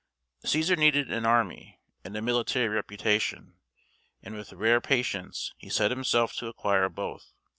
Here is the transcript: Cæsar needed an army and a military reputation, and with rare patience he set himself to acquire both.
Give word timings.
Cæsar 0.43 0.79
needed 0.79 1.11
an 1.11 1.27
army 1.27 1.79
and 2.03 2.17
a 2.17 2.23
military 2.23 2.67
reputation, 2.67 3.59
and 4.23 4.33
with 4.33 4.51
rare 4.51 4.81
patience 4.81 5.53
he 5.59 5.69
set 5.69 5.91
himself 5.91 6.33
to 6.37 6.47
acquire 6.47 6.89
both. 6.89 7.31